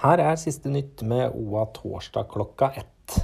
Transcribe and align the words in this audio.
Her 0.00 0.16
er 0.24 0.38
siste 0.40 0.70
nytt 0.72 1.02
med 1.04 1.34
OA 1.36 1.66
torsdag 1.76 2.30
klokka 2.32 2.70
ett. 2.80 3.16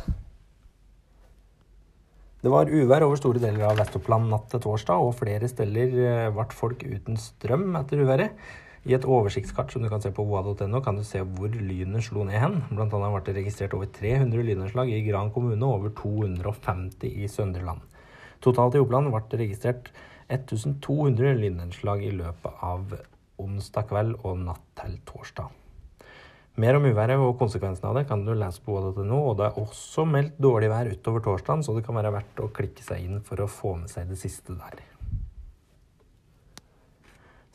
Det 2.44 2.52
var 2.52 2.68
uvær 2.68 3.06
over 3.06 3.16
store 3.16 3.40
deler 3.40 3.64
av 3.64 3.80
Vest-Oppland 3.80 4.28
natt 4.28 4.50
til 4.52 4.60
torsdag, 4.60 5.00
og 5.00 5.16
flere 5.16 5.48
steder 5.48 5.96
eh, 6.04 6.26
ble 6.36 6.44
folk 6.52 6.84
uten 6.84 7.16
strøm 7.16 7.72
etter 7.80 8.04
uværet. 8.04 8.44
I 8.84 8.92
et 8.92 9.08
oversiktskart 9.08 9.72
som 9.72 9.86
du 9.86 9.88
kan 9.88 10.04
se 10.04 10.12
på 10.12 10.28
oa.no, 10.28 10.82
kan 10.84 11.00
du 11.00 11.04
se 11.08 11.24
hvor 11.24 11.48
lynet 11.48 12.04
slo 12.04 12.28
ned 12.28 12.42
hen. 12.44 12.60
Blant 12.68 12.92
annet 12.92 13.16
ble 13.16 13.24
det 13.24 13.38
registrert 13.40 13.80
over 13.80 13.88
300 13.96 14.44
lynnedslag 14.52 14.92
i 14.92 15.02
Gran 15.08 15.32
kommune 15.32 15.64
og 15.64 15.80
over 15.80 15.96
250 15.96 17.08
i 17.08 17.32
Søndreland. 17.32 17.80
Totalt 18.44 18.76
i 18.76 18.84
Oppland 18.84 19.08
ble 19.16 19.24
det 19.32 19.46
registrert 19.46 19.94
1200 20.28 21.38
lynnedslag 21.40 22.04
i 22.04 22.18
løpet 22.20 22.66
av 22.68 22.98
onsdag 23.40 23.88
kveld 23.88 24.18
og 24.20 24.44
natt 24.44 24.74
til 24.76 25.00
torsdag. 25.08 25.48
Mer 26.56 26.78
om 26.78 26.86
uværet 26.88 27.20
og 27.20 27.34
konsekvensene 27.36 27.90
av 27.90 27.98
det 27.98 28.06
kan 28.08 28.22
du 28.24 28.30
lese 28.32 28.62
på 28.64 28.72
oa.no, 28.72 29.18
og 29.28 29.34
det 29.36 29.44
er 29.50 29.58
også 29.60 30.06
meldt 30.08 30.38
dårlig 30.40 30.70
vær 30.72 30.88
utover 30.88 31.20
torsdagen, 31.26 31.64
så 31.66 31.74
det 31.76 31.84
kan 31.84 31.98
være 31.98 32.14
verdt 32.14 32.40
å 32.40 32.48
klikke 32.56 32.84
seg 32.84 33.02
inn 33.04 33.18
for 33.24 33.44
å 33.44 33.48
få 33.50 33.74
med 33.82 33.92
seg 33.92 34.08
det 34.08 34.16
siste 34.22 34.56
der. 34.56 34.80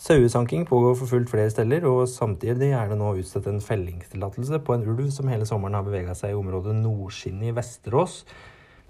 Sauesanking 0.02 0.68
pågår 0.70 0.96
for 0.98 1.10
fullt 1.10 1.34
flere 1.34 1.50
steder, 1.54 1.86
og 1.90 2.08
samtidig 2.10 2.72
er 2.78 2.94
det 2.94 3.00
nå 3.02 3.16
utstedt 3.18 3.50
en 3.50 3.62
fellingstillatelse 3.62 4.62
på 4.66 4.78
en 4.78 4.86
ulv 4.90 5.10
som 5.14 5.30
hele 5.34 5.50
sommeren 5.50 5.78
har 5.78 5.86
bevega 5.86 6.14
seg 6.18 6.34
i 6.34 6.38
området 6.38 6.78
Nordskinnet 6.78 7.50
i 7.50 7.58
Vesterås. 7.58 8.24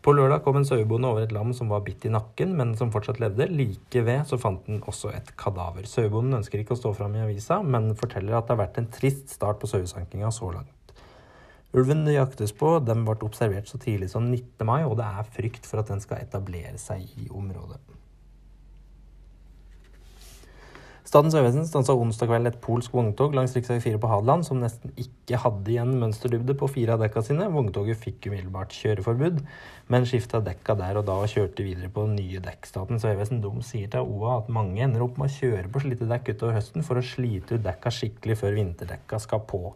På 0.02 0.16
lørdag 0.18 0.42
kom 0.42 0.58
en 0.58 0.66
sauebonde 0.66 1.10
over 1.12 1.22
et 1.28 1.34
lam 1.36 1.52
som 1.54 1.70
var 1.70 1.84
bitt 1.86 2.08
i 2.08 2.12
nakken, 2.14 2.56
men 2.58 2.74
som 2.78 2.90
fortsatt 2.94 3.20
levde. 3.22 3.46
Like 3.54 4.02
ved 4.08 4.24
så 4.26 4.40
fant 4.42 4.66
den 4.66 4.82
også 4.90 5.12
et 5.14 5.30
kadaver. 5.38 5.86
Sauebonden 5.86 6.40
ønsker 6.40 6.64
ikke 6.64 6.74
å 6.74 6.80
stå 6.80 6.96
fram 6.98 7.20
i 7.20 7.22
avisa, 7.22 7.60
men 7.62 7.92
forteller 8.00 8.40
at 8.40 8.50
det 8.50 8.56
har 8.56 8.64
vært 8.64 8.80
en 8.82 8.90
trist 8.90 9.36
start 9.36 9.62
på 9.62 9.70
sauesankinga 9.70 10.34
så 10.34 10.50
langt. 10.56 10.96
Ulven 11.78 12.02
det 12.04 12.18
jaktes 12.18 12.52
på, 12.58 12.80
den 12.84 13.06
ble 13.06 13.16
observert 13.24 13.70
så 13.70 13.78
tidlig 13.80 14.10
som 14.12 14.26
19. 14.26 14.66
mai, 14.68 14.82
og 14.84 14.98
det 15.00 15.06
er 15.06 15.30
frykt 15.38 15.70
for 15.70 15.84
at 15.84 15.94
den 15.94 16.02
skal 16.04 16.26
etablere 16.26 16.82
seg 16.82 17.06
i 17.22 17.30
området. 17.30 17.78
Statens 21.12 21.34
vegvesen 21.36 21.66
stansa 21.68 21.92
onsdag 22.00 22.30
kveld 22.30 22.48
et 22.48 22.60
polsk 22.64 22.94
vogntog 22.96 23.34
langs 23.36 23.52
rv. 23.58 23.66
4 23.84 23.98
på 24.00 24.08
Hadeland 24.08 24.46
som 24.48 24.62
nesten 24.64 24.94
ikke 24.96 25.42
hadde 25.44 25.74
igjen 25.74 25.90
mønsterdybde 26.00 26.54
på 26.56 26.70
fire 26.72 26.94
av 26.96 27.02
dekka 27.04 27.20
sine. 27.28 27.50
Vogntoget 27.52 28.00
fikk 28.00 28.30
umiddelbart 28.30 28.72
kjøreforbud, 28.72 29.42
men 29.92 30.08
skifta 30.08 30.40
dekka 30.46 30.78
der 30.80 31.02
og 31.02 31.10
da 31.10 31.18
og 31.20 31.28
kjørte 31.34 31.66
videre 31.68 31.90
på 31.92 32.06
nye 32.14 32.40
dekk. 32.46 32.70
Statens 32.70 33.04
vegvesen 33.04 33.44
sier 33.60 33.92
til 33.92 34.08
OA 34.08 34.38
at 34.38 34.54
mange 34.56 34.80
ender 34.86 35.04
opp 35.04 35.20
med 35.20 35.28
å 35.28 35.36
kjøre 35.36 35.74
på 35.74 35.82
slitte 35.84 36.08
dekk 36.14 36.32
utover 36.32 36.56
høsten 36.62 36.88
for 36.88 37.02
å 37.02 37.04
slite 37.04 37.60
ut 37.60 37.68
dekka 37.68 37.92
skikkelig 37.98 38.40
før 38.46 38.56
vinterdekka 38.62 39.20
skal 39.26 39.44
på. 39.52 39.76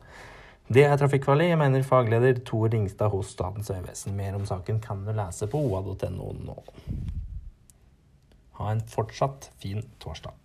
Det 0.71 0.87
er 0.87 0.95
trafikkfarlig, 1.03 1.49
mener 1.59 1.83
fagleder 1.83 2.39
Tor 2.47 2.71
Ringstad 2.71 3.11
hos 3.11 3.35
Statens 3.35 3.73
vegvesen. 3.75 4.15
Mer 4.15 4.39
om 4.39 4.47
saken 4.47 4.79
kan 4.79 5.03
du 5.03 5.11
lese 5.11 5.51
på 5.51 5.59
oa.no 5.67 6.31
nå. 6.47 6.57
Ha 8.55 8.71
en 8.71 8.87
fortsatt 8.95 9.51
fin 9.59 9.83
torsdag. 9.99 10.44